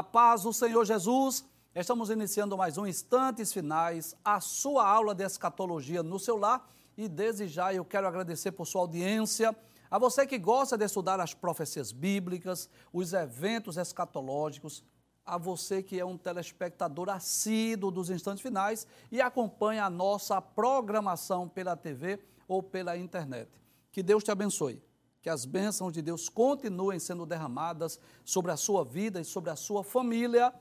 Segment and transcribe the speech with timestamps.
[0.00, 1.44] A paz do Senhor Jesus.
[1.74, 6.66] Estamos iniciando mais um Instantes Finais, a sua aula de escatologia no seu lar.
[6.96, 9.54] E desde já eu quero agradecer por sua audiência.
[9.90, 14.82] A você que gosta de estudar as profecias bíblicas, os eventos escatológicos,
[15.22, 21.46] a você que é um telespectador assíduo dos instantes finais e acompanha a nossa programação
[21.46, 23.50] pela TV ou pela internet.
[23.92, 24.82] Que Deus te abençoe
[25.22, 29.56] que as bênçãos de Deus continuem sendo derramadas sobre a sua vida e sobre a
[29.56, 30.52] sua família.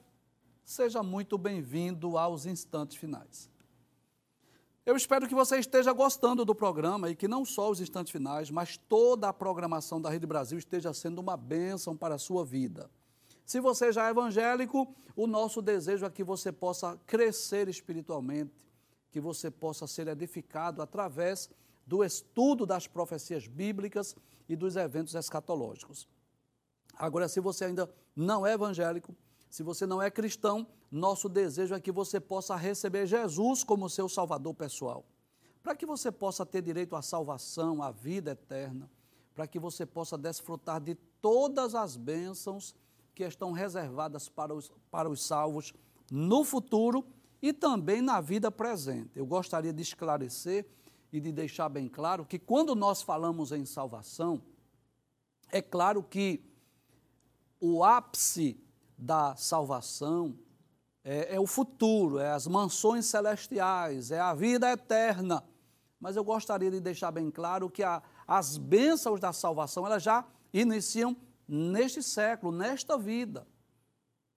[0.63, 3.49] Seja muito bem-vindo aos instantes finais.
[4.85, 8.49] Eu espero que você esteja gostando do programa e que não só os instantes finais,
[8.49, 12.89] mas toda a programação da Rede Brasil esteja sendo uma bênção para a sua vida.
[13.45, 18.53] Se você já é evangélico, o nosso desejo é que você possa crescer espiritualmente,
[19.11, 21.49] que você possa ser edificado através
[21.89, 24.15] do estudo das profecias bíblicas
[24.47, 26.07] e dos eventos escatológicos.
[26.93, 29.15] Agora, se você ainda não é evangélico,
[29.49, 34.07] se você não é cristão, nosso desejo é que você possa receber Jesus como seu
[34.07, 35.03] salvador pessoal.
[35.63, 38.87] Para que você possa ter direito à salvação, à vida eterna,
[39.33, 42.75] para que você possa desfrutar de todas as bênçãos
[43.15, 45.73] que estão reservadas para os, para os salvos
[46.11, 47.03] no futuro
[47.41, 49.17] e também na vida presente.
[49.17, 50.67] Eu gostaria de esclarecer
[51.11, 54.41] e de deixar bem claro que quando nós falamos em salvação,
[55.51, 56.43] é claro que
[57.59, 58.61] o ápice
[58.97, 60.37] da salvação
[61.03, 65.43] é, é, o futuro, é as mansões celestiais, é a vida eterna.
[65.99, 70.25] Mas eu gostaria de deixar bem claro que a, as bênçãos da salvação elas já
[70.53, 71.15] iniciam
[71.47, 73.47] neste século, nesta vida.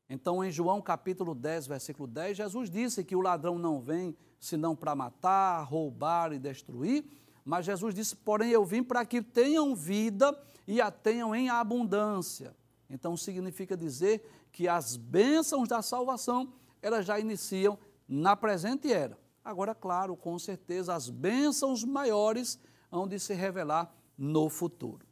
[0.09, 4.75] Então, em João capítulo 10, versículo 10, Jesus disse que o ladrão não vem senão
[4.75, 7.05] para matar, roubar e destruir.
[7.45, 10.37] Mas Jesus disse: Porém, eu vim para que tenham vida
[10.67, 12.55] e a tenham em abundância.
[12.91, 19.17] Então, significa dizer que as bênçãos da salvação elas já iniciam na presente era.
[19.45, 22.59] Agora, claro, com certeza, as bênçãos maiores
[22.91, 25.07] hão de se revelar no futuro.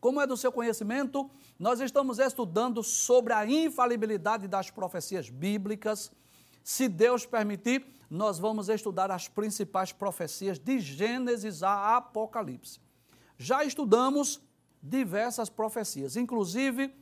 [0.00, 6.10] Como é do seu conhecimento, nós estamos estudando sobre a infalibilidade das profecias bíblicas.
[6.68, 12.78] Se Deus permitir, nós vamos estudar as principais profecias de Gênesis a Apocalipse.
[13.38, 14.38] Já estudamos
[14.82, 16.94] diversas profecias, inclusive,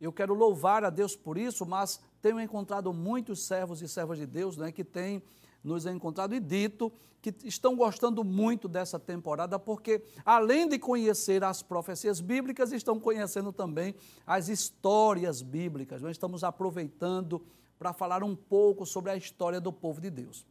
[0.00, 4.24] eu quero louvar a Deus por isso, mas tenho encontrado muitos servos e servas de
[4.24, 5.22] Deus né, que têm
[5.62, 6.90] nos encontrado e dito
[7.20, 13.52] que estão gostando muito dessa temporada, porque além de conhecer as profecias bíblicas, estão conhecendo
[13.52, 13.94] também
[14.26, 16.00] as histórias bíblicas.
[16.00, 17.44] Nós estamos aproveitando
[17.78, 20.46] para falar um pouco sobre a história do povo de Deus.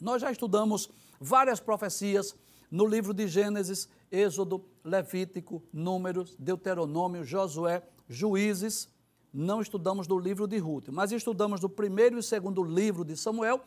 [0.00, 0.90] Nós já estudamos
[1.20, 2.34] várias profecias
[2.70, 8.88] no livro de Gênesis, Êxodo, Levítico, Números, Deuteronômio, Josué, Juízes.
[9.32, 13.62] Não estudamos do livro de Ruth, mas estudamos do primeiro e segundo livro de Samuel.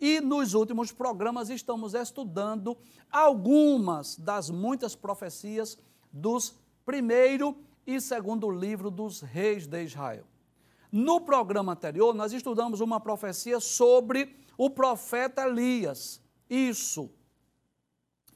[0.00, 2.76] E nos últimos programas estamos estudando
[3.10, 5.78] algumas das muitas profecias
[6.12, 6.54] dos
[6.84, 7.56] primeiro
[7.86, 10.24] e segundo livro dos reis de Israel.
[10.92, 16.20] No programa anterior, nós estudamos uma profecia sobre o profeta Elias.
[16.48, 17.10] Isso.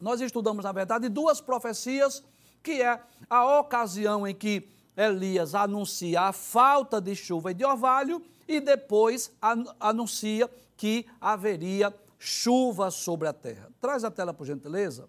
[0.00, 2.22] Nós estudamos, na verdade, duas profecias,
[2.62, 8.22] que é a ocasião em que Elias anuncia a falta de chuva e de orvalho
[8.46, 9.32] e depois
[9.80, 13.72] anuncia que haveria chuva sobre a terra.
[13.80, 15.08] Traz a tela, por gentileza.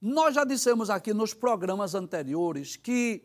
[0.00, 3.24] Nós já dissemos aqui nos programas anteriores que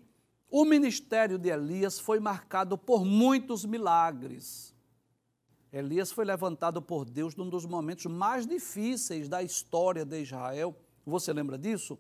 [0.52, 4.76] o ministério de Elias foi marcado por muitos milagres.
[5.72, 10.76] Elias foi levantado por Deus num dos momentos mais difíceis da história de Israel.
[11.06, 11.98] Você lembra disso?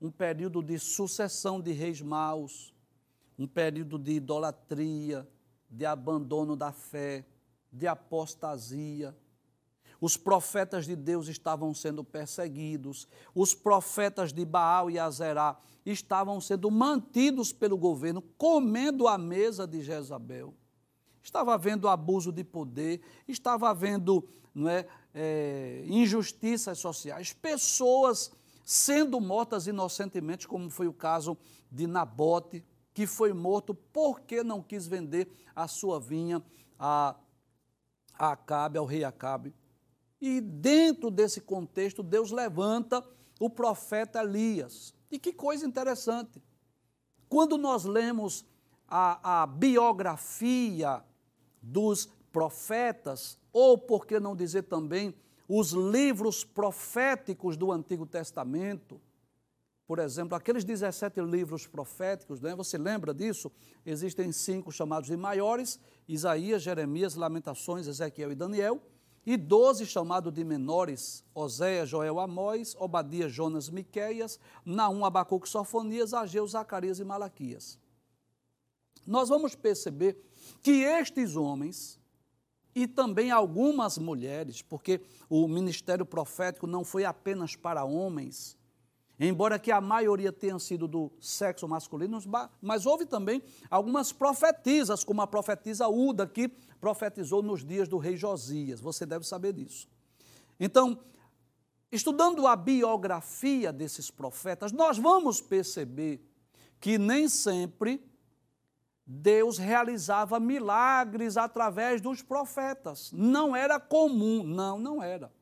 [0.00, 2.72] Um período de sucessão de reis maus,
[3.36, 5.28] um período de idolatria,
[5.68, 7.26] de abandono da fé,
[7.72, 9.16] de apostasia,
[10.00, 16.70] os profetas de Deus estavam sendo perseguidos, os profetas de Baal e Azerá estavam sendo
[16.70, 20.54] mantidos pelo governo, comendo à mesa de Jezabel.
[21.22, 28.30] Estava havendo abuso de poder, estava havendo não é, é, injustiças sociais, pessoas
[28.64, 31.36] sendo mortas inocentemente, como foi o caso
[31.70, 36.42] de Nabote, que foi morto porque não quis vender a sua vinha
[36.78, 37.16] a,
[38.14, 39.54] a Acabe, ao rei Acabe.
[40.20, 43.04] E dentro desse contexto, Deus levanta
[43.38, 44.94] o profeta Elias.
[45.10, 46.42] E que coisa interessante.
[47.28, 48.44] Quando nós lemos
[48.86, 51.04] a, a biografia
[51.62, 55.14] dos profetas, ou por que não dizer também
[55.48, 59.00] os livros proféticos do Antigo Testamento,
[59.86, 62.54] por exemplo, aqueles 17 livros proféticos, né?
[62.54, 63.50] você lembra disso?
[63.86, 68.82] Existem cinco chamados de maiores: Isaías, Jeremias, Lamentações, Ezequiel e Daniel,
[69.28, 76.46] e 12 chamados de menores: Oséias, Joel, Amós, Obadias, Jonas, Miqueias, Naum, Abacuque, Sofonias, Ageu,
[76.46, 77.78] Zacarias e Malaquias.
[79.06, 80.16] Nós vamos perceber
[80.62, 82.00] que estes homens,
[82.74, 88.56] e também algumas mulheres, porque o ministério profético não foi apenas para homens,
[89.20, 92.18] embora que a maioria tenha sido do sexo masculino,
[92.62, 98.16] mas houve também algumas profetisas, como a profetisa Uda, que profetizou nos dias do rei
[98.16, 98.80] Josias.
[98.80, 99.88] Você deve saber disso.
[100.58, 100.98] Então,
[101.90, 106.20] estudando a biografia desses profetas, nós vamos perceber
[106.80, 108.04] que nem sempre
[109.06, 113.10] Deus realizava milagres através dos profetas.
[113.12, 115.32] Não era comum, não, não era.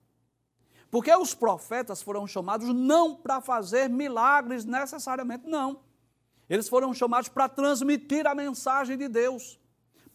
[0.91, 5.81] Porque os profetas foram chamados não para fazer milagres necessariamente, não.
[6.49, 9.59] Eles foram chamados para transmitir a mensagem de Deus,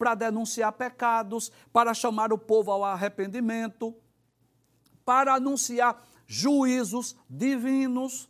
[0.01, 3.93] para denunciar pecados, para chamar o povo ao arrependimento,
[5.05, 8.27] para anunciar juízos divinos.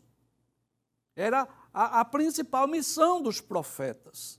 [1.16, 4.38] Era a, a principal missão dos profetas.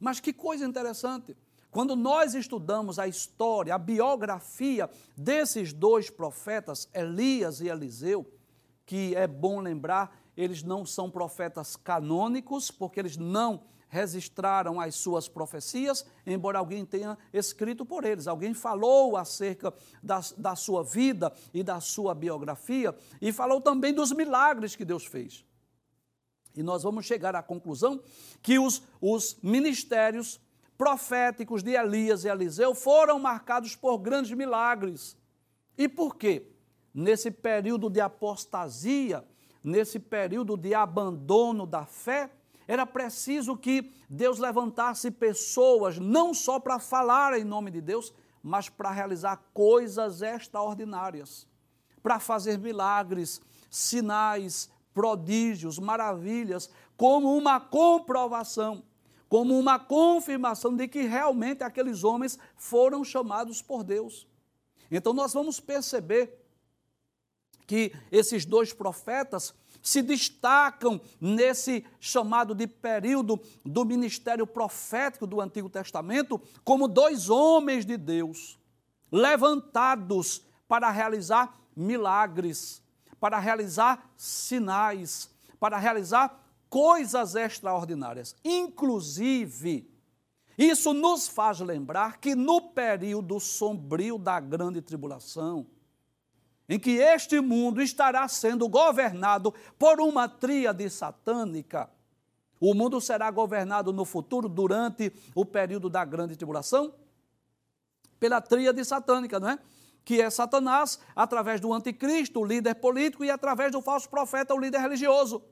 [0.00, 1.36] Mas que coisa interessante.
[1.70, 8.26] Quando nós estudamos a história, a biografia desses dois profetas, Elias e Eliseu,
[8.86, 15.28] que é bom lembrar, eles não são profetas canônicos, porque eles não registraram as suas
[15.28, 18.26] profecias, embora alguém tenha escrito por eles.
[18.26, 19.70] Alguém falou acerca
[20.02, 25.04] da, da sua vida e da sua biografia, e falou também dos milagres que Deus
[25.04, 25.44] fez.
[26.56, 28.02] E nós vamos chegar à conclusão
[28.40, 30.40] que os, os ministérios
[30.78, 35.14] proféticos de Elias e Eliseu foram marcados por grandes milagres.
[35.76, 36.46] E por quê?
[36.94, 39.22] Nesse período de apostasia,
[39.62, 42.30] nesse período de abandono da fé,
[42.72, 48.70] era preciso que Deus levantasse pessoas não só para falar em nome de Deus, mas
[48.70, 51.46] para realizar coisas extraordinárias,
[52.02, 58.82] para fazer milagres, sinais, prodígios, maravilhas, como uma comprovação
[59.28, 64.28] como uma confirmação de que realmente aqueles homens foram chamados por Deus.
[64.90, 66.38] Então nós vamos perceber
[67.66, 75.68] que esses dois profetas se destacam nesse chamado de período do ministério profético do Antigo
[75.68, 78.58] Testamento como dois homens de Deus,
[79.10, 82.80] levantados para realizar milagres,
[83.18, 86.40] para realizar sinais, para realizar
[86.70, 88.34] coisas extraordinárias.
[88.44, 89.90] Inclusive,
[90.56, 95.66] isso nos faz lembrar que no período sombrio da grande tribulação,
[96.68, 101.90] em que este mundo estará sendo governado por uma tríade satânica,
[102.60, 106.94] o mundo será governado no futuro, durante o período da grande tribulação,
[108.20, 109.58] pela tríade satânica, não é?
[110.04, 114.60] Que é Satanás, através do anticristo, o líder político, e através do falso profeta, o
[114.60, 115.42] líder religioso.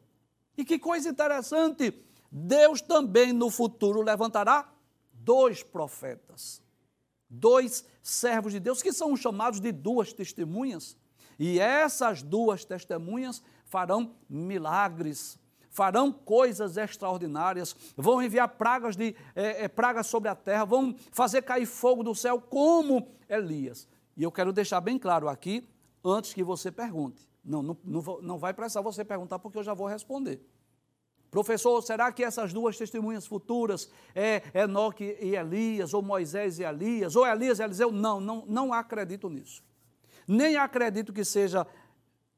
[0.57, 1.93] E que coisa interessante,
[2.31, 4.73] Deus também no futuro levantará
[5.13, 6.63] dois profetas,
[7.29, 10.97] dois servos de Deus, que são chamados de duas testemunhas.
[11.41, 15.39] E essas duas testemunhas farão milagres,
[15.71, 21.41] farão coisas extraordinárias, vão enviar pragas, de, é, é, pragas sobre a terra, vão fazer
[21.41, 23.89] cair fogo do céu, como Elias.
[24.15, 25.67] E eu quero deixar bem claro aqui,
[26.05, 27.27] antes que você pergunte.
[27.43, 30.47] Não, não, não, não vai precisar você perguntar, porque eu já vou responder.
[31.31, 37.17] Professor, será que essas duas testemunhas futuras é Enoque e Elias, ou Moisés e Elias,
[37.17, 37.91] ou Elias e Eliseu?
[37.91, 39.70] Não, não, não acredito nisso.
[40.27, 41.67] Nem acredito que seja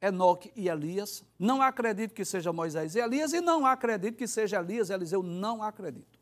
[0.00, 4.58] Enoque e Elias, não acredito que seja Moisés e Elias, e não acredito que seja
[4.58, 6.18] Elias e Eliseu, não acredito.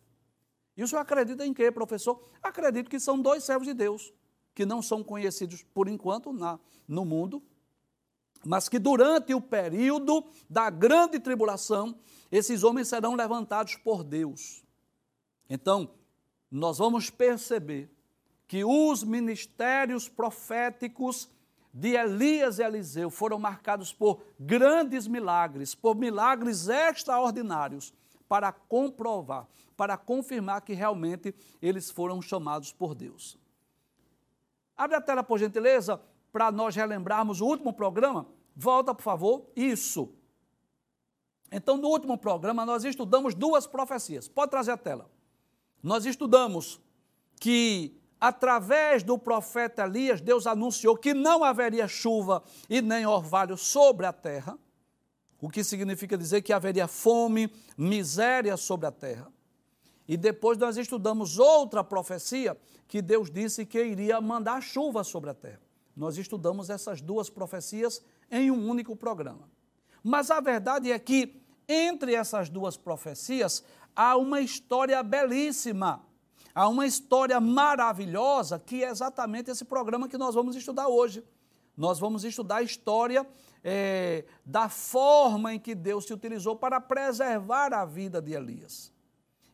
[0.77, 2.23] E o senhor acredita em quê, professor?
[2.43, 4.13] Acredito que são dois servos de Deus,
[4.55, 7.43] que não são conhecidos por enquanto na, no mundo,
[8.45, 11.99] mas que durante o período da grande tribulação,
[12.31, 14.65] esses homens serão levantados por Deus.
[15.49, 15.91] Então,
[16.51, 17.91] nós vamos perceber
[18.47, 21.29] que os ministérios proféticos
[21.73, 27.93] de Elias e Eliseu foram marcados por grandes milagres, por milagres extraordinários,
[28.29, 29.47] para comprovar,
[29.77, 33.39] para confirmar que realmente eles foram chamados por Deus.
[34.77, 36.01] Abre a tela, por gentileza,
[36.33, 38.27] para nós relembrarmos o último programa.
[38.55, 39.47] Volta, por favor.
[39.55, 40.13] Isso.
[41.53, 44.29] Então, no último programa, nós estudamos duas profecias.
[44.29, 45.11] Pode trazer a tela.
[45.83, 46.81] Nós estudamos
[47.41, 54.07] que, através do profeta Elias, Deus anunciou que não haveria chuva e nem orvalho sobre
[54.07, 54.59] a terra.
[55.43, 59.33] o que significa dizer que haveria fome, miséria sobre a terra.
[60.07, 65.35] E depois nós estudamos outra profecia que Deus disse que iria mandar chuva sobre a
[65.35, 65.63] terra.
[65.97, 69.49] Nós estudamos essas duas profecias em um único programa.
[70.03, 76.05] Mas a verdade é que entre essas duas profecias há uma história belíssima,
[76.55, 81.25] há uma história maravilhosa que é exatamente esse programa que nós vamos estudar hoje.
[81.77, 83.27] Nós vamos estudar a história
[83.65, 88.93] é, da forma em que Deus se utilizou para preservar a vida de Elias.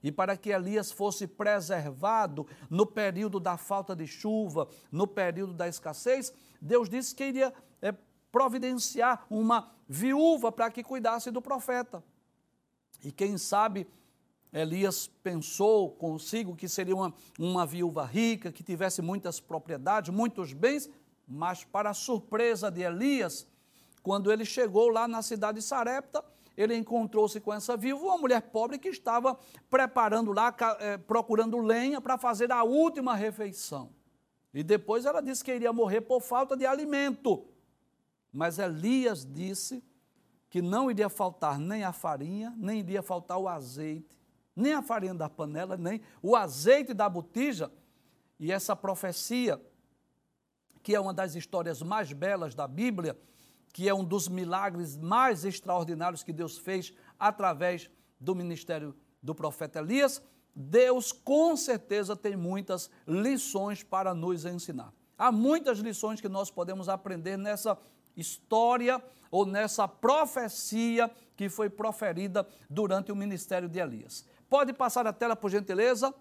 [0.02, 5.68] E para que Elias fosse preservado no período da falta de chuva, no período da
[5.68, 7.92] escassez, Deus disse que iria é,
[8.30, 12.02] providenciar uma viúva para que cuidasse do profeta.
[13.02, 13.86] E quem sabe
[14.56, 20.88] Elias pensou consigo que seria uma, uma viúva rica, que tivesse muitas propriedades, muitos bens,
[21.28, 23.46] mas para surpresa de Elias,
[24.02, 26.24] quando ele chegou lá na cidade de Sarepta,
[26.56, 32.00] ele encontrou-se com essa viúva, uma mulher pobre que estava preparando lá, é, procurando lenha
[32.00, 33.90] para fazer a última refeição.
[34.54, 37.44] E depois ela disse que iria morrer por falta de alimento.
[38.32, 39.84] Mas Elias disse
[40.48, 44.15] que não iria faltar nem a farinha, nem iria faltar o azeite,
[44.56, 47.70] nem a farinha da panela, nem o azeite da botija.
[48.40, 49.60] E essa profecia,
[50.82, 53.18] que é uma das histórias mais belas da Bíblia,
[53.72, 59.80] que é um dos milagres mais extraordinários que Deus fez através do ministério do profeta
[59.80, 60.22] Elias,
[60.54, 64.90] Deus com certeza tem muitas lições para nos ensinar.
[65.18, 67.76] Há muitas lições que nós podemos aprender nessa
[68.16, 74.24] história ou nessa profecia que foi proferida durante o ministério de Elias.
[74.48, 76.14] Pode passar a tela, por gentileza?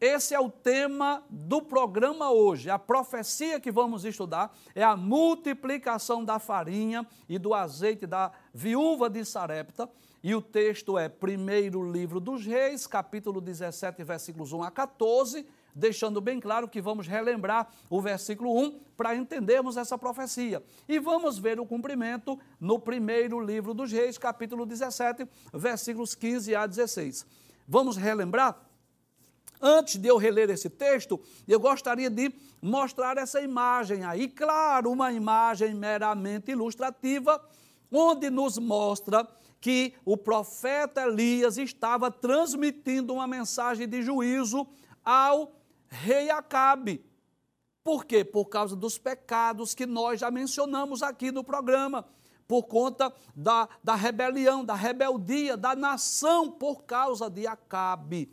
[0.00, 2.68] Esse é o tema do programa hoje.
[2.68, 9.08] A profecia que vamos estudar é a multiplicação da farinha e do azeite da viúva
[9.08, 9.88] de Sarepta.
[10.22, 16.20] E o texto é primeiro livro dos Reis, capítulo 17, versículos 1 a 14, deixando
[16.20, 20.62] bem claro que vamos relembrar o versículo 1 para entendermos essa profecia.
[20.88, 26.66] E vamos ver o cumprimento no primeiro livro dos Reis, capítulo 17, versículos 15 a
[26.66, 27.43] 16.
[27.66, 28.60] Vamos relembrar?
[29.60, 35.12] Antes de eu reler esse texto, eu gostaria de mostrar essa imagem aí, claro, uma
[35.12, 37.42] imagem meramente ilustrativa,
[37.90, 39.26] onde nos mostra
[39.60, 44.66] que o profeta Elias estava transmitindo uma mensagem de juízo
[45.02, 45.52] ao
[45.88, 47.02] rei Acabe.
[47.82, 48.24] Por quê?
[48.24, 52.04] Por causa dos pecados que nós já mencionamos aqui no programa,
[52.46, 58.30] por conta da, da rebelião, da rebeldia da nação por causa de Acabe.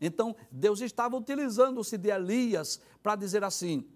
[0.00, 3.86] Então, Deus estava utilizando-se de Elias para dizer assim: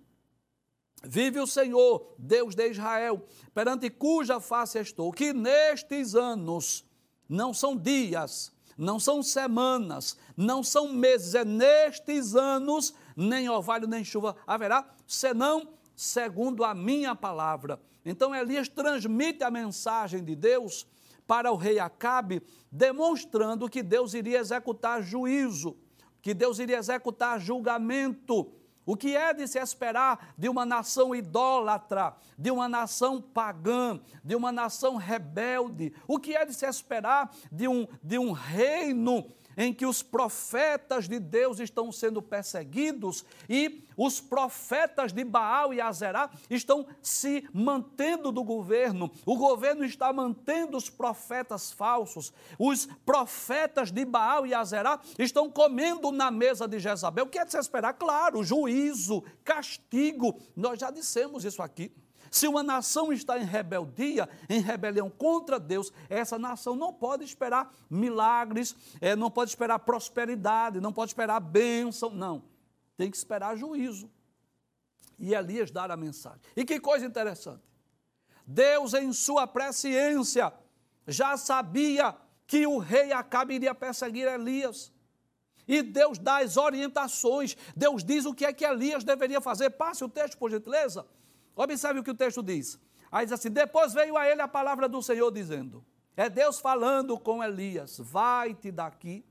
[1.03, 6.85] Vive o Senhor, Deus de Israel, perante cuja face estou, que nestes anos
[7.29, 14.05] não são dias, não são semanas, não são meses, é nestes anos, nem orvalho nem
[14.05, 17.81] chuva haverá, senão segundo a minha palavra.
[18.05, 20.87] Então Elias transmite a mensagem de Deus
[21.27, 25.77] para o rei Acabe, demonstrando que Deus iria executar juízo
[26.25, 28.51] que Deus iria executar julgamento.
[28.87, 34.35] O que é de se esperar de uma nação idólatra, de uma nação pagã, de
[34.35, 35.93] uma nação rebelde?
[36.09, 41.09] O que é de se esperar de um, de um reino em que os profetas
[41.09, 48.33] de Deus estão sendo perseguidos e os profetas de Baal e Azerá estão se mantendo
[48.33, 49.11] do governo.
[49.25, 52.33] O governo está mantendo os profetas falsos.
[52.59, 57.25] Os profetas de Baal e Azerá estão comendo na mesa de Jezabel.
[57.25, 57.95] O que é de se esperar?
[57.95, 60.41] Claro, juízo, castigo.
[60.57, 61.93] Nós já dissemos isso aqui.
[62.35, 67.73] Se uma nação está em rebeldia, em rebelião contra Deus, essa nação não pode esperar
[67.89, 72.43] milagres, é, não pode esperar prosperidade, não pode esperar bênção, não.
[72.97, 74.11] Tem que esperar juízo.
[75.17, 76.41] E Elias dar a mensagem.
[76.57, 77.63] E que coisa interessante.
[78.45, 80.53] Deus, em sua presciência,
[81.07, 82.17] já sabia
[82.49, 84.93] que o rei Acabe iria perseguir Elias.
[85.69, 89.71] E Deus dá as orientações, Deus diz o que é que Elias deveria fazer.
[89.71, 91.07] Passe o texto, por gentileza.
[91.57, 92.79] Observe o que o texto diz.
[93.11, 95.85] Aí diz assim: Depois veio a ele a palavra do Senhor dizendo:
[96.17, 99.25] É Deus falando com Elias: Vai-te daqui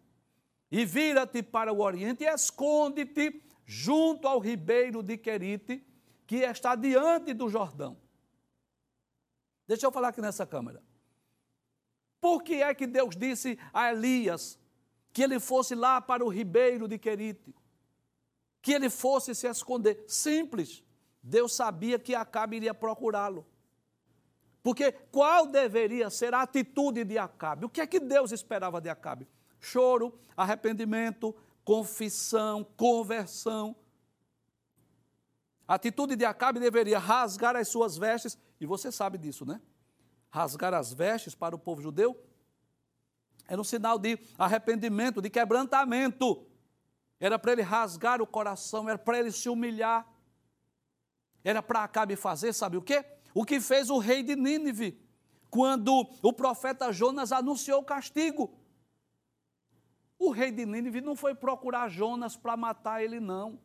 [0.72, 5.86] e vira-te para o oriente e esconde-te junto ao ribeiro de Querite,
[6.26, 7.98] que está diante do Jordão.
[9.68, 10.82] Deixa eu falar aqui nessa câmera.
[12.20, 14.58] Por que é que Deus disse a Elias
[15.12, 17.54] que ele fosse lá para o ribeiro de Querite?
[18.62, 20.04] Que ele fosse se esconder?
[20.08, 20.84] Simples.
[21.24, 23.48] Deus sabia que Acabe iria procurá-lo.
[24.62, 27.66] Porque qual deveria ser a atitude de Acabe?
[27.66, 29.28] O que é que Deus esperava de Acabe?
[29.60, 33.76] Choro, arrependimento, confissão, conversão.
[35.68, 39.62] A atitude de Acabe deveria rasgar as suas vestes, e você sabe disso, né?
[40.30, 42.20] Rasgar as vestes para o povo judeu
[43.48, 46.46] era um sinal de arrependimento, de quebrantamento.
[47.20, 50.08] Era para ele rasgar o coração, era para ele se humilhar.
[51.44, 53.04] Era para Acabe fazer, sabe o quê?
[53.34, 55.00] O que fez o rei de Nínive,
[55.50, 58.54] quando o profeta Jonas anunciou o castigo.
[60.18, 63.60] O rei de Nínive não foi procurar Jonas para matar ele, não.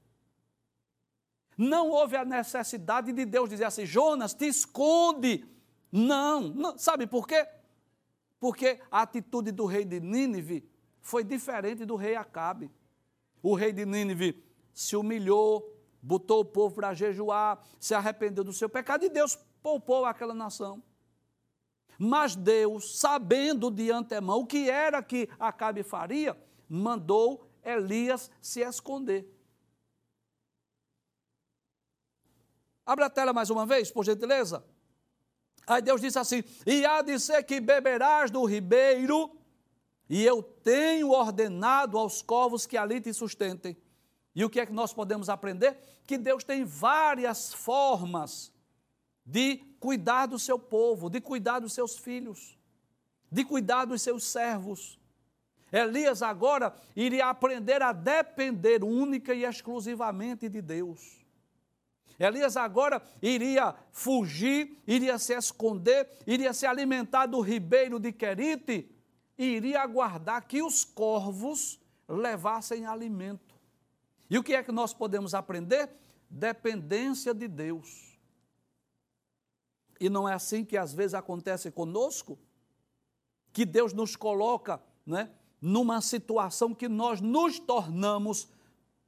[1.57, 5.45] Não houve a necessidade de Deus dizer assim: Jonas, te esconde.
[5.91, 6.79] Não, não.
[6.79, 7.47] Sabe por quê?
[8.41, 10.69] Porque a atitude do rei de Nínive
[11.01, 12.71] foi diferente do rei Acabe.
[13.43, 18.69] O rei de Nínive se humilhou, botou o povo para jejuar, se arrependeu do seu
[18.69, 20.83] pecado e Deus poupou aquela nação.
[21.99, 26.37] Mas Deus, sabendo de antemão o que era que Acabe faria,
[26.69, 29.27] mandou Elias se esconder.
[32.87, 34.65] Abre a tela mais uma vez, por gentileza.
[35.67, 39.37] Aí Deus disse assim: E há de ser que beberás do ribeiro,
[40.09, 43.77] e eu tenho ordenado aos corvos que ali te sustentem.
[44.35, 45.77] E o que é que nós podemos aprender?
[46.07, 48.53] Que Deus tem várias formas
[49.25, 52.59] de cuidar do seu povo, de cuidar dos seus filhos,
[53.31, 54.99] de cuidar dos seus servos.
[55.71, 61.19] Elias agora iria aprender a depender única e exclusivamente de Deus.
[62.19, 68.91] Elias agora iria fugir, iria se esconder, iria se alimentar do ribeiro de Querite
[69.37, 73.48] e iria aguardar que os corvos levassem alimento.
[74.31, 75.91] E o que é que nós podemos aprender?
[76.29, 78.19] Dependência de Deus.
[80.01, 82.39] E não é assim que às vezes acontece conosco?
[83.53, 88.49] Que Deus nos coloca né, numa situação que nós nos tornamos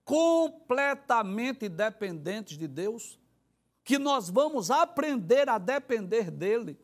[0.05, 3.19] completamente dependentes de Deus,
[3.85, 6.79] que nós vamos aprender a depender dEle.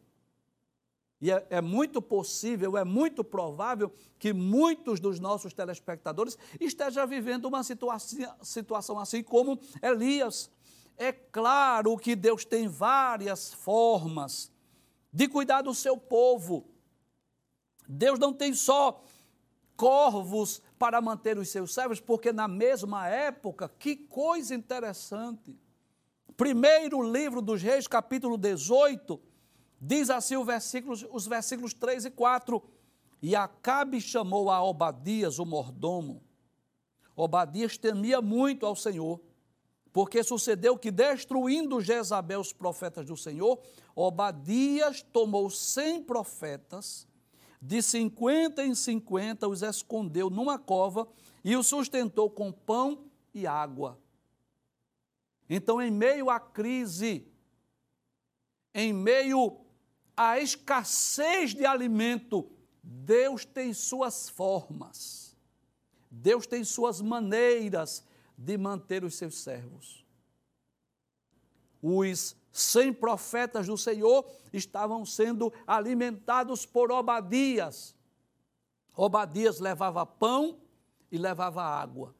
[1.20, 7.46] E é, é, muito possível, é muito provável que muitos dos nossos telespectadores estejam vivendo
[7.46, 10.50] uma situação, situação assim como Elias.
[10.96, 14.52] É claro que Deus tem várias formas
[15.12, 16.66] de cuidar do seu povo.
[17.88, 19.02] Deus não tem só
[19.76, 25.59] corvos para manter os seus servos, porque na mesma época, que coisa interessante.
[26.37, 29.20] Primeiro livro dos Reis, capítulo 18,
[29.87, 32.61] Diz assim versículos, os versículos 3 e 4.
[33.22, 36.25] E Acabe chamou a Obadias, o mordomo.
[37.14, 39.20] Obadias temia muito ao Senhor,
[39.92, 43.62] porque sucedeu que, destruindo Jezabel os profetas do Senhor,
[43.94, 47.07] Obadias tomou cem profetas,
[47.62, 51.09] de cinquenta em cinquenta os escondeu numa cova
[51.44, 53.96] e os sustentou com pão e água.
[55.49, 57.25] Então, em meio à crise,
[58.75, 59.64] em meio
[60.16, 62.50] a escassez de alimento,
[62.83, 65.37] Deus tem suas formas,
[66.11, 68.05] Deus tem suas maneiras
[68.37, 70.05] de manter os seus servos.
[71.83, 77.94] Os cem profetas do Senhor estavam sendo alimentados por Obadias.
[78.94, 80.59] Obadias levava pão
[81.12, 82.14] e levava água.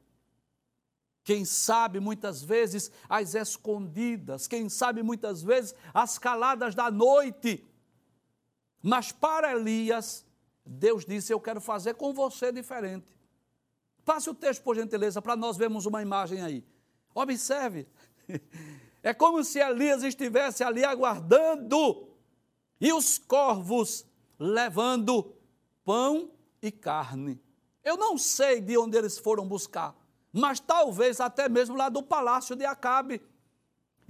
[1.23, 7.66] Quem sabe muitas vezes as escondidas, quem sabe muitas vezes as caladas da noite,
[8.81, 10.25] mas para Elias,
[10.65, 13.17] Deus disse: Eu quero fazer com você diferente.
[14.05, 16.65] Passe o texto, por gentileza, para nós vermos uma imagem aí.
[17.13, 17.87] Observe.
[19.03, 22.09] É como se Elias estivesse ali aguardando
[22.81, 24.05] e os corvos
[24.37, 25.33] levando
[25.85, 26.29] pão
[26.61, 27.41] e carne.
[27.85, 29.95] Eu não sei de onde eles foram buscar,
[30.33, 33.21] mas talvez até mesmo lá do palácio de Acabe.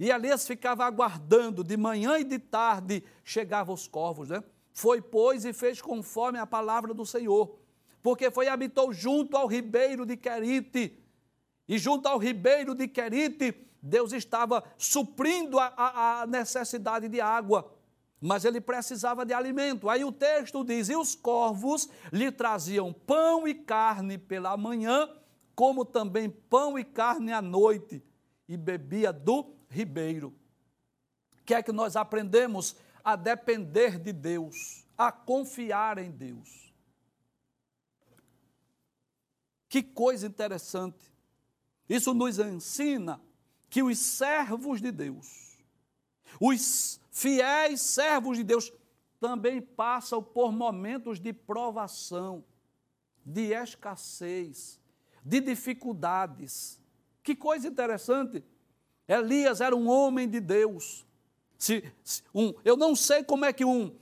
[0.00, 4.42] E Elias ficava aguardando, de manhã e de tarde chegavam os corvos, né?
[4.78, 7.58] Foi, pois, e fez conforme a palavra do Senhor,
[8.00, 10.96] porque foi e habitou junto ao ribeiro de Querite.
[11.66, 17.76] E junto ao ribeiro de Querite, Deus estava suprindo a, a, a necessidade de água
[18.20, 19.88] mas ele precisava de alimento.
[19.88, 25.08] Aí o texto diz: E os corvos lhe traziam pão e carne pela manhã,
[25.54, 28.02] como também pão e carne à noite,
[28.48, 30.34] e bebia do ribeiro.
[31.40, 36.72] O que é que nós aprendemos a depender de Deus, a confiar em Deus.
[39.68, 41.12] Que coisa interessante.
[41.88, 43.20] Isso nos ensina
[43.68, 45.58] que os servos de Deus,
[46.40, 48.72] os fiéis servos de Deus
[49.20, 52.44] também passam por momentos de provação,
[53.24, 54.80] de escassez,
[55.24, 56.80] de dificuldades.
[57.22, 58.44] Que coisa interessante.
[59.06, 61.06] Elias era um homem de Deus.
[61.58, 63.94] Se, se, um, eu não sei como é que um,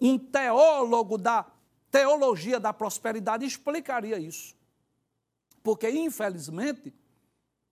[0.00, 1.46] um teólogo da
[1.90, 4.56] teologia da prosperidade explicaria isso.
[5.62, 6.92] Porque, infelizmente,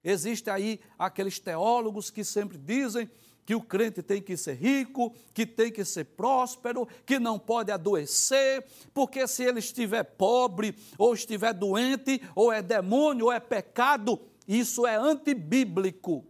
[0.04, 3.10] existem aí aqueles teólogos que sempre dizem
[3.44, 7.72] que o crente tem que ser rico, que tem que ser próspero, que não pode
[7.72, 14.20] adoecer, porque se ele estiver pobre, ou estiver doente, ou é demônio, ou é pecado,
[14.46, 16.29] isso é antibíblico.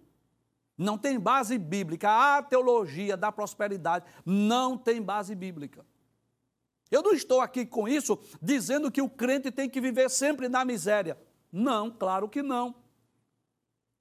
[0.80, 2.08] Não tem base bíblica.
[2.08, 5.84] A teologia da prosperidade não tem base bíblica.
[6.90, 10.64] Eu não estou aqui com isso dizendo que o crente tem que viver sempre na
[10.64, 11.20] miséria.
[11.52, 12.74] Não, claro que não.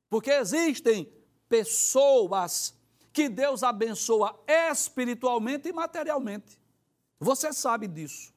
[0.09, 1.11] Porque existem
[1.49, 2.73] pessoas
[3.11, 6.57] que Deus abençoa espiritualmente e materialmente.
[7.19, 8.33] Você sabe disso.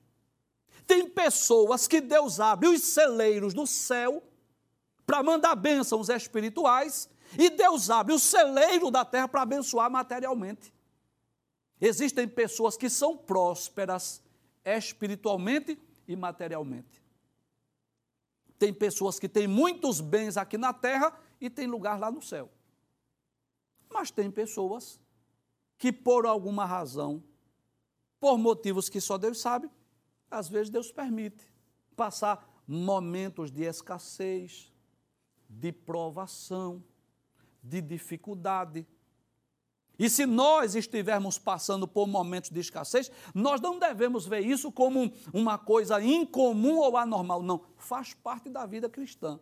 [0.85, 4.21] Tem pessoas que Deus abre os celeiros do céu
[5.07, 10.73] para mandar bênçãos espirituais e Deus abre o celeiro da terra para abençoar materialmente.
[11.81, 14.23] Existem pessoas que são prósperas
[14.65, 17.03] espiritualmente e materialmente.
[18.59, 22.49] Tem pessoas que têm muitos bens aqui na terra e tem lugar lá no céu.
[23.91, 25.01] Mas tem pessoas
[25.77, 27.23] que, por alguma razão,
[28.21, 29.69] por motivos que só Deus sabe,
[30.31, 31.45] às vezes Deus permite
[31.97, 34.73] passar momentos de escassez,
[35.49, 36.83] de provação,
[37.63, 38.87] de dificuldade,
[39.99, 45.13] e se nós estivermos passando por momentos de escassez, nós não devemos ver isso como
[45.33, 47.61] uma coisa incomum ou anormal, não.
[47.77, 49.39] Faz parte da vida cristã.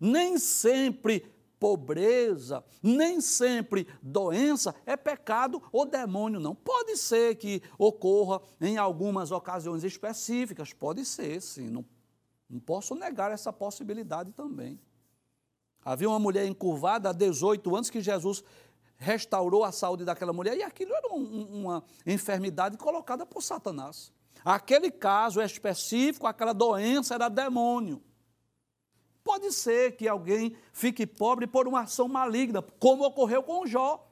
[0.00, 1.24] Nem sempre
[1.60, 6.54] pobreza, nem sempre doença é pecado ou demônio, não.
[6.54, 11.70] Pode ser que ocorra em algumas ocasiões específicas, pode ser, sim.
[11.70, 11.84] Não,
[12.50, 14.80] não posso negar essa possibilidade também.
[15.84, 18.44] Havia uma mulher encurvada há 18 anos que Jesus
[18.96, 24.12] restaurou a saúde daquela mulher, e aquilo era um, uma enfermidade colocada por Satanás.
[24.44, 28.00] Aquele caso específico, aquela doença era demônio.
[29.24, 34.08] Pode ser que alguém fique pobre por uma ação maligna, como ocorreu com Jó.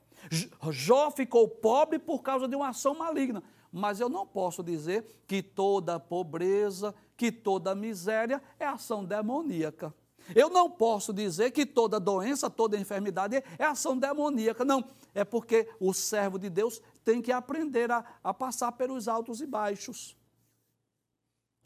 [0.71, 3.43] Jó ficou pobre por causa de uma ação maligna.
[3.73, 9.95] Mas eu não posso dizer que toda pobreza, que toda miséria é ação demoníaca.
[10.35, 14.65] Eu não posso dizer que toda doença, toda enfermidade é ação demoníaca.
[14.65, 19.41] Não, é porque o servo de Deus tem que aprender a, a passar pelos altos
[19.41, 20.17] e baixos.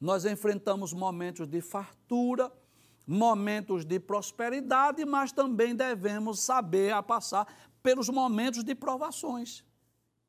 [0.00, 2.52] Nós enfrentamos momentos de fartura,
[3.06, 7.46] momentos de prosperidade, mas também devemos saber a passar
[7.82, 9.64] pelos momentos de provações.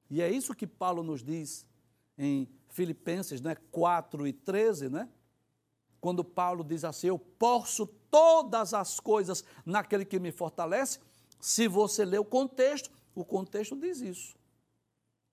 [0.10, 1.66] E é isso que Paulo nos diz
[2.18, 5.10] em Filipenses né, 4 e 13, né?
[6.06, 11.00] quando Paulo diz assim: Eu posso todas as coisas naquele que me fortalece.
[11.38, 14.38] Se você ler o contexto, o contexto diz isso.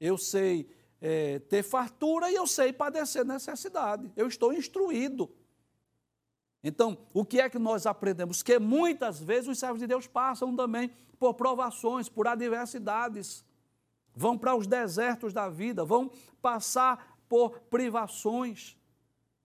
[0.01, 0.68] Eu sei
[1.01, 4.11] é, ter fartura e eu sei padecer necessidade.
[4.16, 5.31] Eu estou instruído.
[6.61, 8.42] Então, o que é que nós aprendemos?
[8.42, 10.90] Que muitas vezes os servos de Deus passam também
[11.21, 13.45] por provações, por adversidades,
[14.12, 18.77] vão para os desertos da vida, vão passar por privações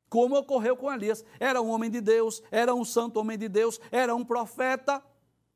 [0.10, 1.24] como ocorreu com Elias.
[1.40, 5.04] Era um homem de Deus, era um santo homem de Deus, era um profeta,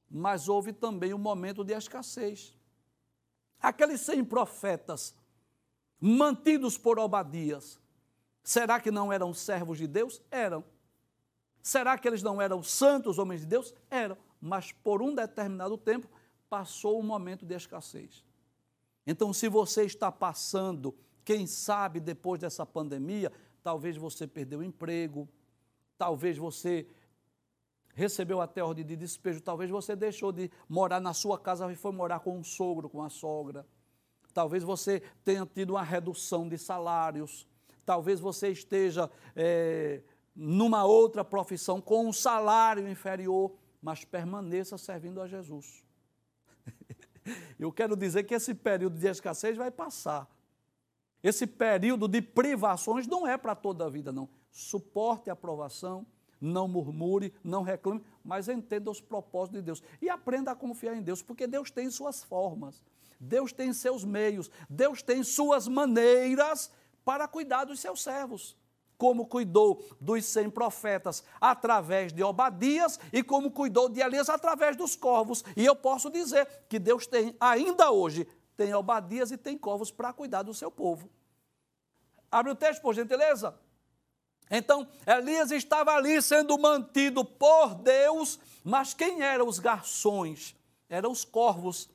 [0.10, 2.58] mas houve também um momento de escassez.
[3.62, 5.16] Aqueles cem profetas,
[6.00, 7.80] mantidos por Obadias,
[8.44, 10.22] será que não eram servos de Deus?
[10.32, 10.64] Eram.
[11.62, 13.74] Será que eles não eram santos homens de Deus?
[13.90, 14.18] Eram.
[14.42, 16.10] Mas por um determinado tempo
[16.50, 18.26] passou um momento de escassez.
[19.06, 23.32] Então, se você está passando, quem sabe depois dessa pandemia,
[23.64, 25.28] talvez você perdeu o emprego,
[25.98, 26.88] talvez você
[27.94, 31.92] recebeu até ordem de despejo, talvez você deixou de morar na sua casa e foi
[31.92, 33.66] morar com um sogro, com a sogra.
[34.34, 37.48] Talvez você tenha tido uma redução de salários.
[37.86, 40.02] Talvez você esteja é,
[40.36, 45.84] numa outra profissão com um salário inferior, mas permaneça servindo a Jesus.
[47.60, 50.30] Eu quero dizer que esse período de escassez vai passar.
[51.24, 54.28] Esse período de privações não é para toda a vida, não.
[54.50, 56.06] Suporte a aprovação,
[56.40, 59.84] não murmure, não reclame, mas entenda os propósitos de Deus.
[60.02, 62.84] E aprenda a confiar em Deus, porque Deus tem suas formas,
[63.20, 66.72] Deus tem seus meios, Deus tem suas maneiras
[67.06, 68.58] para cuidar dos seus servos.
[69.02, 74.96] como cuidou dos cem profetas através de Obadias e como cuidou de Elias através dos
[74.96, 75.44] corvos.
[75.58, 80.14] E eu posso dizer que Deus tem, ainda hoje, tem Obadias e tem corvos para
[80.14, 81.10] cuidar do seu povo.
[82.32, 83.58] Abre o texto, por gentileza.
[84.50, 90.56] Então, Elias estava ali sendo mantido por Deus, mas quem eram os garçons?
[90.90, 91.90] Eram os corvos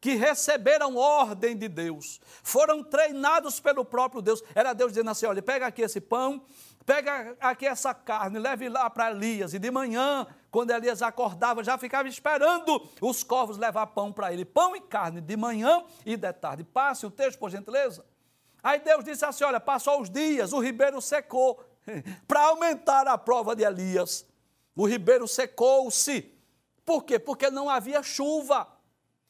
[0.00, 4.42] que receberam ordem de Deus, foram treinados pelo próprio Deus.
[4.54, 6.42] Era Deus dizendo assim: olha, pega aqui esse pão,
[6.88, 9.52] pega aqui essa carne, leve lá para Elias.
[9.52, 14.42] E de manhã, quando Elias acordava, já ficava esperando os corvos levar pão para ele.
[14.46, 16.64] Pão e carne, de manhã e de tarde.
[16.64, 18.06] Passe o texto, por gentileza.
[18.62, 21.62] Aí Deus disse assim: olha, passou os dias, o ribeiro secou.
[22.26, 24.26] para aumentar a prova de Elias.
[24.74, 26.34] O ribeiro secou-se.
[26.86, 27.18] Por quê?
[27.18, 28.66] Porque não havia chuva.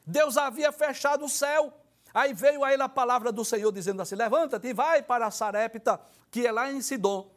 [0.06, 1.72] Deus havia fechado o céu.
[2.14, 6.00] Aí veio a ele a palavra do Senhor dizendo assim: Levanta-te e vai para Sarepta,
[6.30, 7.28] que é lá em Sidom,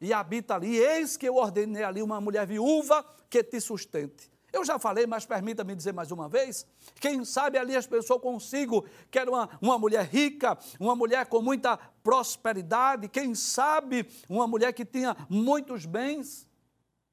[0.00, 0.76] e habita ali.
[0.76, 4.30] Eis que eu ordenei ali uma mulher viúva que te sustente.
[4.52, 6.66] Eu já falei, mas permita-me dizer mais uma vez.
[6.98, 11.40] Quem sabe ali as pessoas consigo, que era uma, uma mulher rica, uma mulher com
[11.40, 16.48] muita prosperidade, quem sabe uma mulher que tinha muitos bens.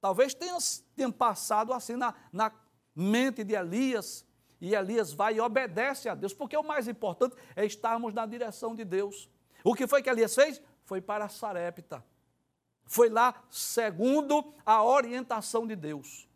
[0.02, 0.58] Talvez tenha,
[0.96, 2.52] tenha passado assim na, na
[2.96, 4.26] mente de Elias.
[4.60, 8.74] E Elias vai e obedece a Deus, porque o mais importante é estarmos na direção
[8.74, 9.30] de Deus.
[9.64, 10.60] O que foi que Elias fez?
[10.84, 12.04] Foi para Sarepta.
[12.88, 16.28] Foi lá segundo a orientação de Deus.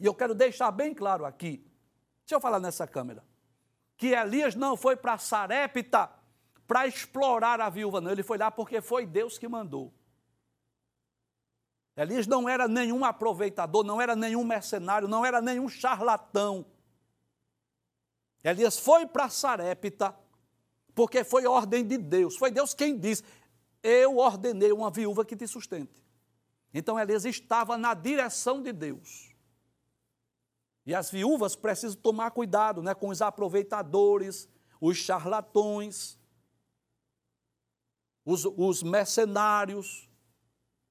[0.00, 1.64] E eu quero deixar bem claro aqui,
[2.20, 3.22] deixa eu falar nessa câmera,
[3.96, 6.10] que Elias não foi para Sarepta
[6.66, 8.10] para explorar a viúva, não.
[8.10, 9.92] Ele foi lá porque foi Deus que mandou.
[11.96, 16.66] Elias não era nenhum aproveitador, não era nenhum mercenário, não era nenhum charlatão.
[18.42, 20.14] Elias foi para Sarepta
[20.94, 22.36] porque foi ordem de Deus.
[22.36, 23.22] Foi Deus quem disse:
[23.86, 25.92] Eu ordenei uma viúva que te sustente.
[26.72, 29.30] Então Elias estava na direção de Deus.
[30.86, 34.48] E as viúvas precisam tomar cuidado né, com os aproveitadores,
[34.80, 36.18] os charlatões,
[38.24, 40.08] os, os mercenários,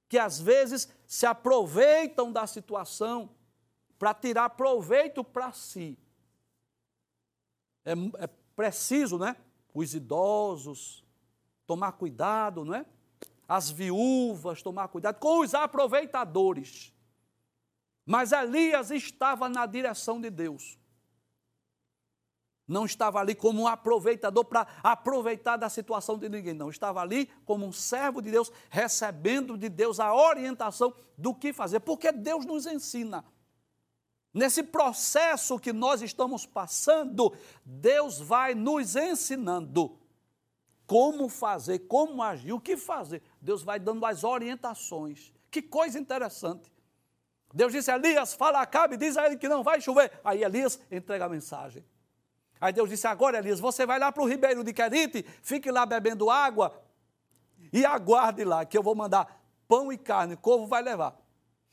[0.07, 3.35] que às vezes se aproveitam da situação
[3.97, 5.97] para tirar proveito para si.
[7.83, 9.35] É, é, preciso, né?
[9.73, 11.02] Os idosos
[11.73, 12.85] tomar cuidado, não é?
[13.47, 16.93] As viúvas tomar cuidado com os aproveitadores.
[18.05, 20.77] Mas Elias estava na direção de Deus.
[22.67, 26.69] Não estava ali como um aproveitador para aproveitar da situação de ninguém, não.
[26.69, 31.79] Estava ali como um servo de Deus, recebendo de Deus a orientação do que fazer,
[31.79, 33.25] porque Deus nos ensina.
[34.31, 37.33] Nesse processo que nós estamos passando,
[37.65, 40.02] Deus vai nos ensinando
[40.85, 43.21] como fazer, como agir, o que fazer.
[43.41, 45.33] Deus vai dando as orientações.
[45.49, 46.71] Que coisa interessante.
[47.53, 50.11] Deus disse a Elias: fala a Cabe, diz a ele que não vai chover.
[50.23, 51.85] Aí Elias entrega a mensagem.
[52.59, 55.85] Aí Deus disse: agora, Elias, você vai lá para o ribeiro de Querite, fique lá
[55.85, 56.73] bebendo água
[57.71, 61.15] e aguarde lá, que eu vou mandar pão e carne, corvo vai levar.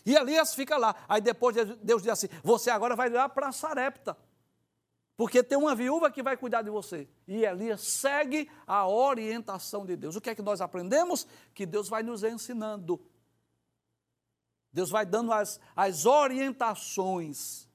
[0.04, 0.94] E Elias fica lá.
[1.08, 4.16] Aí depois Deus diz assim: você agora vai lá para Sarepta,
[5.20, 7.06] porque tem uma viúva que vai cuidar de você.
[7.28, 10.16] E Elias segue a orientação de Deus.
[10.16, 11.26] O que é que nós aprendemos?
[11.52, 12.98] Que Deus vai nos ensinando
[14.72, 17.68] Deus vai dando as, as orientações.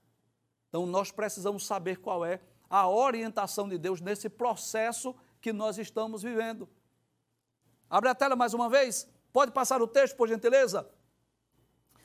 [0.69, 6.23] Então, nós precisamos saber qual é a orientação de Deus nesse processo que nós estamos
[6.23, 6.67] vivendo.
[7.88, 9.08] Abre a tela mais uma vez.
[9.31, 10.89] Pode passar o texto, por gentileza?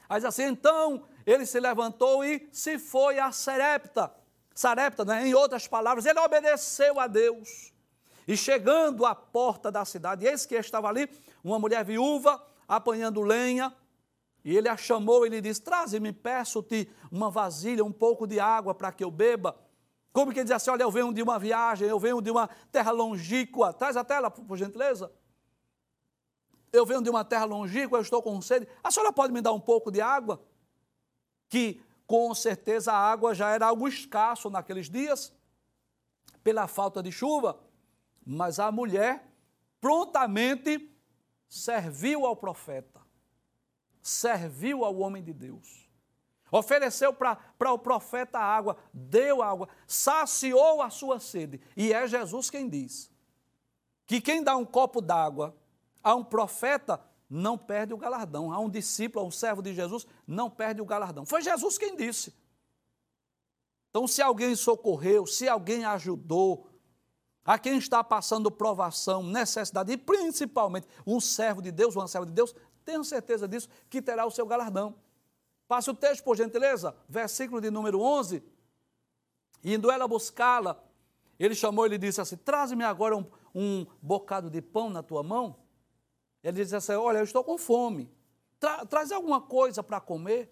[0.06, 4.19] Aí assim: então ele se levantou e se foi a Sarepta.
[4.54, 5.26] Sarepta, né?
[5.26, 7.72] em outras palavras, ele obedeceu a Deus.
[8.26, 11.08] E chegando à porta da cidade, eis que estava ali
[11.42, 13.74] uma mulher viúva apanhando lenha
[14.44, 18.74] e ele a chamou e lhe disse: Traze-me, peço-te uma vasilha, um pouco de água
[18.74, 19.56] para que eu beba.
[20.12, 22.48] Como que ele diz assim: Olha, eu venho de uma viagem, eu venho de uma
[22.72, 23.72] terra longínqua.
[23.72, 25.12] Traz a tela, por gentileza.
[26.72, 28.66] Eu venho de uma terra longínqua, eu estou com sede.
[28.82, 30.40] A senhora pode me dar um pouco de água?
[31.48, 35.32] Que com certeza a água já era algo escasso naqueles dias,
[36.42, 37.56] pela falta de chuva.
[38.26, 39.32] Mas a mulher
[39.80, 40.92] prontamente
[41.48, 43.00] serviu ao profeta
[44.02, 45.88] serviu ao homem de Deus.
[46.50, 51.60] Ofereceu para o profeta água, deu água, saciou a sua sede.
[51.76, 53.08] E é Jesus quem diz
[54.04, 55.56] que quem dá um copo d'água
[56.02, 58.52] a um profeta não perde o galardão.
[58.52, 61.24] A um discípulo, a um servo de Jesus, não perde o galardão.
[61.24, 62.34] Foi Jesus quem disse.
[63.88, 66.68] Então, se alguém socorreu, se alguém ajudou,
[67.44, 72.32] a quem está passando provação, necessidade, e principalmente um servo de Deus, uma serva de
[72.32, 74.94] Deus, tenho certeza disso, que terá o seu galardão.
[75.66, 78.42] Passe o texto, por gentileza, versículo de número 11.
[79.62, 80.82] Indo ela buscá-la,
[81.38, 85.22] ele chamou e lhe disse assim: Traze-me agora um, um, bocado de pão na tua
[85.22, 85.56] mão.
[86.42, 88.10] Ele disse assim: Olha, eu estou com fome.
[88.58, 90.50] Tra traz alguma coisa para comer.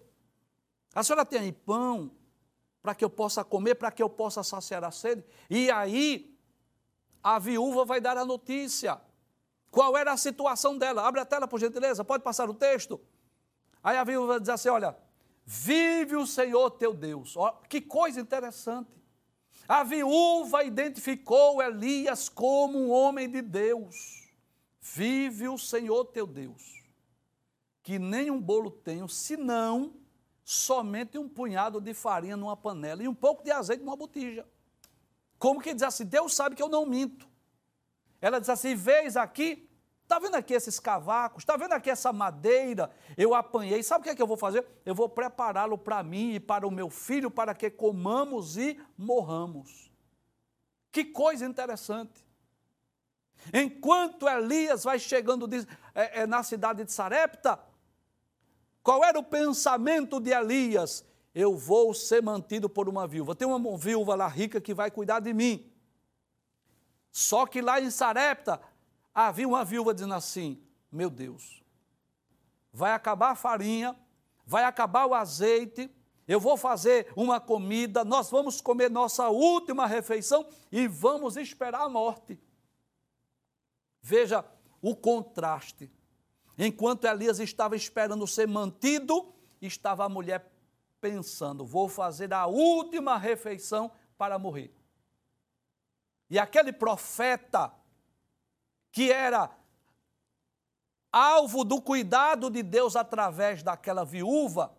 [0.93, 2.11] A senhora tem aí pão
[2.81, 5.23] para que eu possa comer, para que eu possa saciar a sede?
[5.49, 6.35] E aí,
[7.21, 8.99] a viúva vai dar a notícia.
[9.69, 11.07] Qual era a situação dela?
[11.07, 12.99] Abre a tela, por gentileza, pode passar o texto.
[13.83, 14.95] Aí a viúva diz assim: Olha,
[15.45, 17.35] vive o Senhor teu Deus.
[17.67, 18.89] Que coisa interessante.
[19.67, 24.18] A viúva identificou Elias como um homem de Deus.
[24.93, 26.83] Vive o Senhor teu Deus,
[27.83, 29.93] que nem um bolo tenho, senão
[30.43, 34.47] somente um punhado de farinha numa panela e um pouco de azeite numa botija.
[35.37, 37.29] Como que diz assim, Deus sabe que eu não minto.
[38.19, 39.69] Ela diz assim: Vês aqui,
[40.03, 42.91] está vendo aqui esses cavacos, está vendo aqui essa madeira?
[43.15, 43.83] Eu apanhei.
[43.83, 44.65] Sabe o que é que eu vou fazer?
[44.85, 49.91] Eu vou prepará-lo para mim e para o meu filho, para que comamos e morramos.
[50.91, 52.28] Que coisa interessante.
[53.53, 57.59] Enquanto Elias vai chegando de, é, é, na cidade de Sarepta,
[58.83, 61.05] qual era o pensamento de Elias?
[61.33, 63.35] Eu vou ser mantido por uma viúva.
[63.35, 65.71] Tem uma viúva lá rica que vai cuidar de mim.
[67.11, 68.59] Só que lá em Sarepta
[69.13, 71.63] havia uma viúva dizendo assim: Meu Deus,
[72.73, 73.95] vai acabar a farinha,
[74.45, 75.89] vai acabar o azeite,
[76.27, 81.89] eu vou fazer uma comida, nós vamos comer nossa última refeição e vamos esperar a
[81.89, 82.39] morte.
[84.01, 84.45] Veja
[84.81, 85.91] o contraste.
[86.57, 90.51] Enquanto Elias estava esperando ser mantido, estava a mulher
[90.99, 94.73] pensando: vou fazer a última refeição para morrer.
[96.29, 97.73] E aquele profeta,
[98.91, 99.49] que era
[101.11, 104.75] alvo do cuidado de Deus através daquela viúva,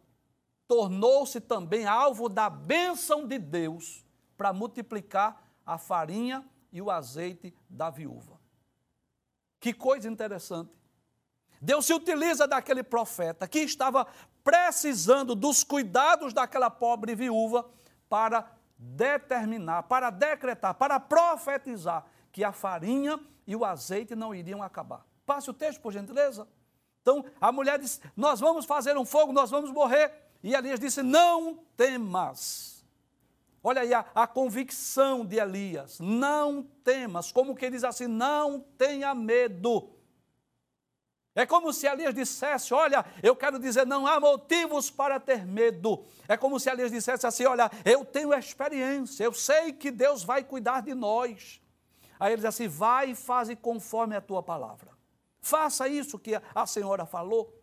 [0.68, 4.04] tornou-se também alvo da bênção de Deus
[4.36, 8.39] para multiplicar a farinha e o azeite da viúva.
[9.60, 10.72] Que coisa interessante.
[11.60, 14.06] Deus se utiliza daquele profeta que estava
[14.42, 17.68] precisando dos cuidados daquela pobre viúva
[18.08, 25.04] para determinar, para decretar, para profetizar que a farinha e o azeite não iriam acabar.
[25.26, 26.48] Passe o texto, por gentileza.
[27.02, 30.12] Então a mulher disse: Nós vamos fazer um fogo, nós vamos morrer.
[30.42, 32.79] E Elias disse: Não temas.
[33.62, 37.30] Olha aí a, a convicção de Elias: Não temas.
[37.30, 40.00] Como que diz assim: Não tenha medo.
[41.34, 46.04] É como se Elias dissesse: Olha, eu quero dizer, não há motivos para ter medo.
[46.26, 50.42] É como se Elias dissesse assim: Olha, eu tenho experiência, eu sei que Deus vai
[50.42, 51.60] cuidar de nós.
[52.18, 54.90] Aí ele diz assim: Vai e faze conforme a tua palavra.
[55.40, 57.58] Faça isso que a senhora falou.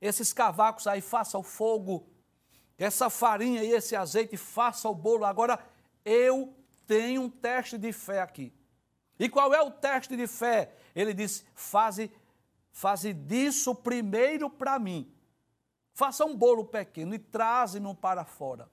[0.00, 2.08] Esses cavacos aí, faça o fogo.
[2.78, 5.24] Essa farinha e esse azeite, faça o bolo.
[5.24, 5.58] Agora,
[6.04, 6.54] eu
[6.86, 8.52] tenho um teste de fé aqui.
[9.18, 10.72] E qual é o teste de fé?
[10.94, 12.10] Ele disse: faze
[12.72, 15.12] Faze disso primeiro para mim.
[15.92, 18.68] Faça um bolo pequeno e traze-no para fora.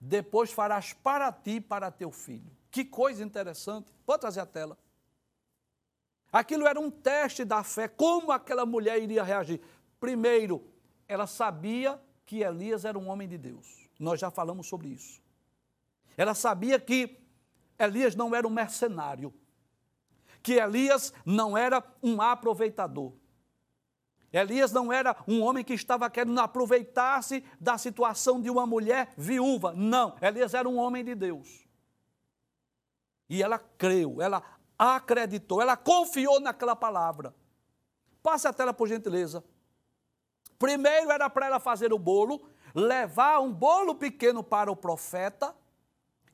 [0.00, 2.50] Depois farás para ti e para teu filho.
[2.70, 3.92] Que coisa interessante.
[4.06, 4.78] Pode trazer a tela.
[6.32, 9.60] Aquilo era um teste da fé, como aquela mulher iria reagir.
[10.00, 10.66] Primeiro,
[11.06, 13.88] ela sabia que Elias era um homem de Deus.
[13.98, 15.22] Nós já falamos sobre isso.
[16.16, 17.18] Ela sabia que
[17.78, 19.32] Elias não era um mercenário
[20.46, 23.12] que Elias não era um aproveitador.
[24.32, 29.72] Elias não era um homem que estava querendo aproveitar-se da situação de uma mulher viúva.
[29.74, 31.66] Não, Elias era um homem de Deus.
[33.28, 34.40] E ela creu, ela
[34.78, 37.34] acreditou, ela confiou naquela palavra.
[38.22, 39.42] Passe a tela, por gentileza.
[40.58, 45.54] Primeiro era para ela fazer o bolo, levar um bolo pequeno para o profeta,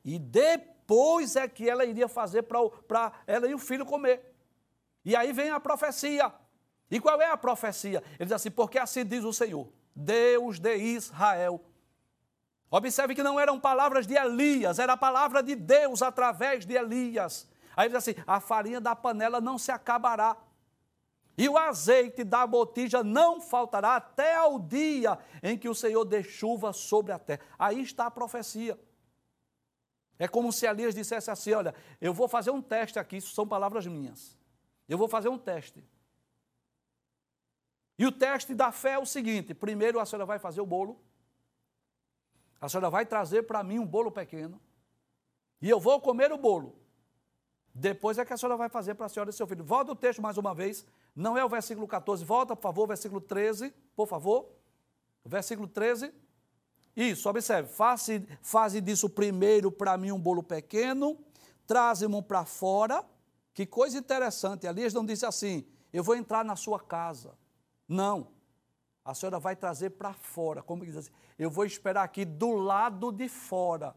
[0.04, 4.34] e depois é que ela iria fazer para ela e o filho comer.
[5.04, 6.32] E aí vem a profecia.
[6.90, 8.02] E qual é a profecia?
[8.18, 11.64] Ele diz assim: porque assim diz o Senhor, Deus de Israel.
[12.70, 17.48] Observe que não eram palavras de Elias, era a palavra de Deus através de Elias.
[17.76, 20.36] Aí ele diz assim: a farinha da panela não se acabará,
[21.36, 26.22] e o azeite da botija não faltará até ao dia em que o Senhor dê
[26.22, 27.40] chuva sobre a terra.
[27.58, 28.78] Aí está a profecia.
[30.18, 33.46] É como se Elias dissesse assim: Olha, eu vou fazer um teste aqui, isso são
[33.46, 34.36] palavras minhas.
[34.88, 35.82] Eu vou fazer um teste.
[37.98, 41.00] E o teste da fé é o seguinte: primeiro a senhora vai fazer o bolo,
[42.60, 44.60] a senhora vai trazer para mim um bolo pequeno,
[45.60, 46.78] e eu vou comer o bolo.
[47.74, 49.64] Depois é que a senhora vai fazer para a senhora e seu filho.
[49.64, 50.86] Volta o texto mais uma vez.
[51.14, 52.24] Não é o versículo 14.
[52.24, 54.48] Volta, por favor, versículo 13, por favor.
[55.24, 56.12] Versículo 13.
[56.96, 57.68] Isso, observe.
[57.68, 61.18] Faze, faze disso primeiro para mim um bolo pequeno,
[61.66, 63.04] traze-me para fora.
[63.54, 64.66] Que coisa interessante.
[64.66, 67.36] Elias não disse assim: eu vou entrar na sua casa.
[67.86, 68.28] Não.
[69.04, 70.62] A senhora vai trazer para fora.
[70.62, 71.10] Como diz assim?
[71.38, 73.94] Eu vou esperar aqui do lado de fora.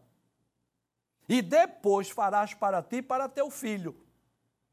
[1.28, 3.96] E depois farás para ti e para teu filho.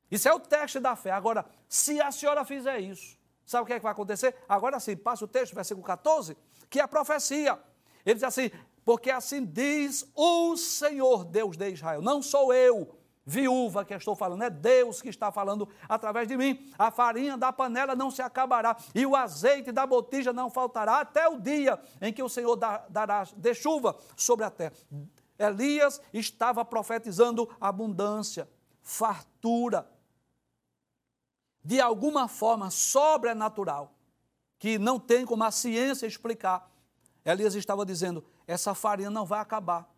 [0.10, 1.12] Isso é o teste da fé.
[1.12, 4.36] Agora, se a senhora fizer isso, sabe o que, é que vai acontecer?
[4.48, 6.38] Agora sim, passa o texto, versículo 14,
[6.70, 7.60] que é a profecia.
[8.06, 8.52] Ele diz assim:
[8.86, 14.44] porque assim diz o Senhor Deus de Israel, não sou eu, viúva que estou falando,
[14.44, 16.70] é Deus que está falando através de mim.
[16.78, 21.28] A farinha da panela não se acabará e o azeite da botija não faltará até
[21.28, 22.58] o dia em que o Senhor
[22.90, 24.74] dará de chuva sobre a terra.
[25.40, 28.48] Elias estava profetizando abundância,
[28.82, 29.90] fartura,
[31.64, 33.94] de alguma forma sobrenatural,
[34.60, 36.70] que não tem como a ciência explicar.
[37.24, 39.90] Elias estava dizendo: essa farinha não vai acabar.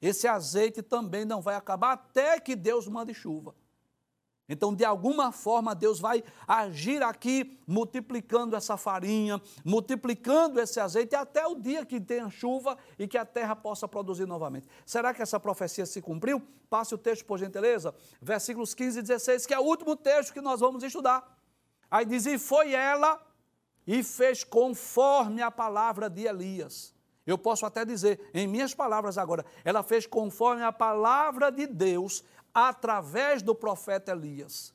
[0.00, 3.54] Esse azeite também não vai acabar até que Deus mande chuva.
[4.48, 11.46] Então, de alguma forma, Deus vai agir aqui, multiplicando essa farinha, multiplicando esse azeite, até
[11.46, 14.66] o dia que tenha chuva e que a terra possa produzir novamente.
[14.84, 16.42] Será que essa profecia se cumpriu?
[16.68, 20.40] Passe o texto, por gentileza, versículos 15 e 16, que é o último texto que
[20.40, 21.38] nós vamos estudar.
[21.90, 23.20] Aí diz: E foi ela
[23.86, 26.92] e fez conforme a palavra de Elias.
[27.24, 32.24] Eu posso até dizer, em minhas palavras agora, ela fez conforme a palavra de Deus
[32.54, 34.74] através do profeta Elias.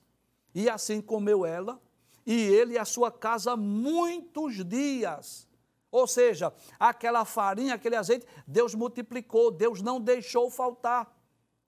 [0.53, 1.79] E assim comeu ela
[2.25, 5.47] e ele e a sua casa muitos dias.
[5.91, 11.15] Ou seja, aquela farinha, aquele azeite, Deus multiplicou, Deus não deixou faltar.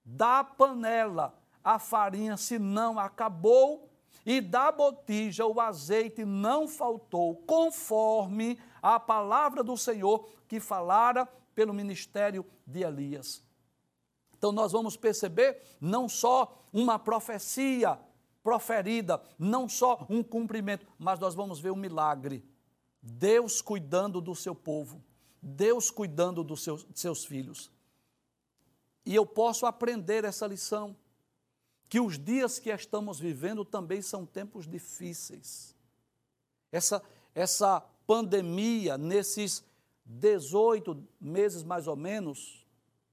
[0.04, 3.88] Da panela a farinha se não acabou
[4.24, 11.72] e da botija o azeite não faltou, conforme a palavra do Senhor que falara pelo
[11.72, 13.42] ministério de Elias.
[14.40, 18.00] Então nós vamos perceber não só uma profecia
[18.42, 22.42] proferida, não só um cumprimento, mas nós vamos ver um milagre.
[23.02, 25.04] Deus cuidando do seu povo,
[25.42, 27.70] Deus cuidando dos seus, seus filhos.
[29.04, 30.96] E eu posso aprender essa lição,
[31.86, 35.76] que os dias que estamos vivendo também são tempos difíceis.
[36.72, 37.02] Essa,
[37.34, 39.62] essa pandemia, nesses
[40.06, 42.60] 18 meses mais ou menos,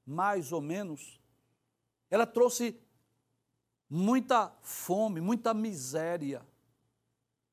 [0.08, 1.17] mais ou menos,
[2.10, 2.80] ela trouxe
[3.90, 6.46] muita fome, muita miséria,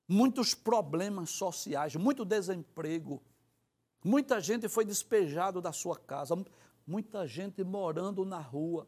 [0.09, 3.23] muitos problemas sociais, muito desemprego.
[4.05, 6.37] Muita gente foi despejado da sua casa,
[6.87, 8.87] muita gente morando na rua.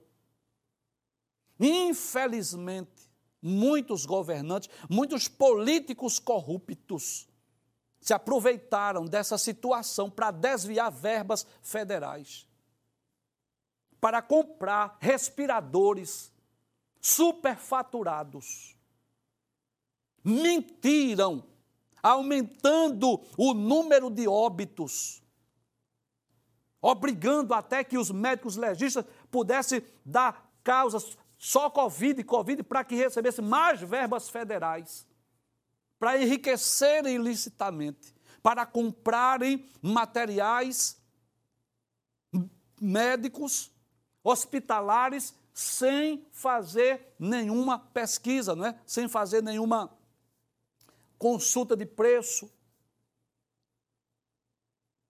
[1.59, 3.11] Infelizmente,
[3.41, 7.27] muitos governantes, muitos políticos corruptos
[7.99, 12.47] se aproveitaram dessa situação para desviar verbas federais
[14.07, 16.33] para comprar respiradores
[17.01, 18.79] superfaturados.
[20.23, 21.45] Mentiram,
[22.01, 25.21] aumentando o número de óbitos,
[26.81, 32.95] obrigando até que os médicos legistas pudessem dar causas só Covid e Covid para que
[32.95, 35.05] recebesse mais verbas federais,
[35.99, 40.97] para enriquecerem ilicitamente, para comprarem materiais
[42.81, 43.75] médicos
[44.27, 48.79] hospitalares sem fazer nenhuma pesquisa, não é?
[48.85, 49.97] sem fazer nenhuma
[51.17, 52.53] consulta de preço.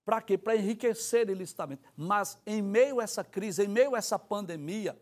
[0.05, 0.37] Para quê?
[0.37, 1.83] Para enriquecer ilicitamente.
[1.97, 5.01] Mas em meio a essa crise, em meio a essa pandemia,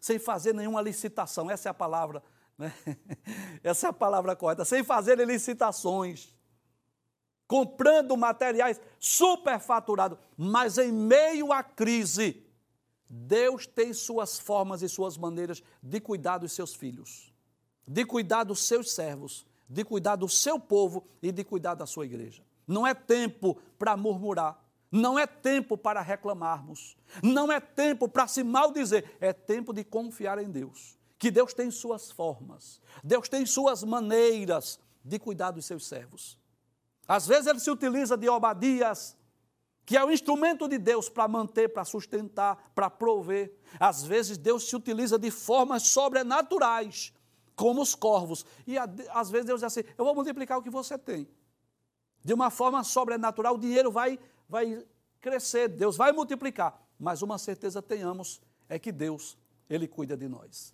[0.00, 2.22] sem fazer nenhuma licitação, essa é a palavra,
[2.58, 2.74] né?
[3.62, 6.34] essa é a palavra correta, sem fazer licitações,
[7.46, 12.44] comprando materiais superfaturados, mas em meio à crise,
[13.14, 17.30] Deus tem suas formas e suas maneiras de cuidar dos seus filhos,
[17.86, 22.06] de cuidar dos seus servos, de cuidar do seu povo e de cuidar da sua
[22.06, 22.42] igreja.
[22.66, 24.58] Não é tempo para murmurar,
[24.90, 30.38] não é tempo para reclamarmos, não é tempo para se maldizer, é tempo de confiar
[30.38, 30.98] em Deus.
[31.18, 36.38] Que Deus tem suas formas, Deus tem suas maneiras de cuidar dos seus servos.
[37.06, 39.14] Às vezes ele se utiliza de Obadias,
[39.84, 43.52] que é o instrumento de Deus para manter, para sustentar, para prover.
[43.78, 47.12] Às vezes Deus se utiliza de formas sobrenaturais,
[47.56, 48.44] como os corvos.
[48.66, 51.28] E às vezes Deus diz assim: eu vou multiplicar o que você tem.
[52.24, 54.18] De uma forma sobrenatural, o dinheiro vai,
[54.48, 54.84] vai
[55.20, 56.80] crescer, Deus vai multiplicar.
[56.98, 59.36] Mas uma certeza tenhamos é que Deus,
[59.68, 60.72] Ele cuida de nós.